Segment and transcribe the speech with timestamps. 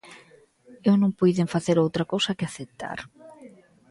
[0.89, 2.99] Eu non puiden facer outra cousa que aceptar.